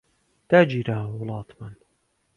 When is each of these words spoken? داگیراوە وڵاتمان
داگیراوە 0.49 1.13
وڵاتمان 1.19 1.73